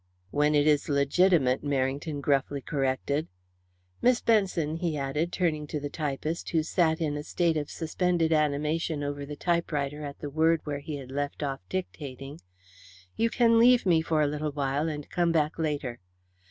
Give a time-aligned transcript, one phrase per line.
[0.31, 3.27] "When it is legitimate," Merrington gruffly corrected.
[4.01, 8.33] "Miss Benson," he said, turning to the typist, who sat in a state of suspended
[8.33, 12.41] animation over the typewriter at the word where he had left off dictating,
[13.15, 15.99] "you can leave me for a little while and come back later.